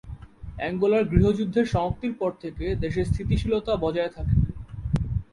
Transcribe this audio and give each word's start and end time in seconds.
অ্যাঙ্গোলার 0.57 1.03
গৃহযুদ্ধের 1.11 1.65
সমাপ্তির 1.65 2.13
পর 2.13 2.31
থেকে 2.41 2.65
দেশে 2.83 3.01
স্থিতিশীলতা 3.05 3.73
বজায় 3.83 4.11
থাকে। 4.15 4.35